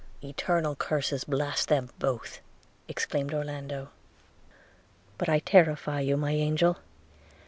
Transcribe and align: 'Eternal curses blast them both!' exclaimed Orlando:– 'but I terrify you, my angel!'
'Eternal 0.23 0.75
curses 0.75 1.23
blast 1.25 1.67
them 1.69 1.91
both!' 1.99 2.39
exclaimed 2.87 3.35
Orlando:– 3.35 3.89
'but 5.19 5.29
I 5.29 5.37
terrify 5.37 5.99
you, 5.99 6.17
my 6.17 6.31
angel!' 6.31 6.79